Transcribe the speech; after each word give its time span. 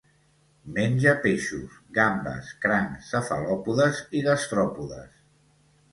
Menja 0.77 1.11
peixos, 1.25 1.75
gambes, 1.99 2.49
crancs, 2.65 3.11
cefalòpodes 3.13 4.01
i 4.21 4.27
gastròpodes. 4.31 5.25